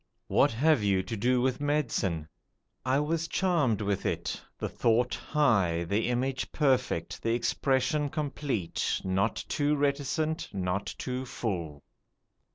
[0.25, 2.27] What have you to do with medicine?
[2.83, 9.35] I was charmed with it: the thought high, the image perfect, the expression complete; not
[9.47, 11.83] too reticent, not too full.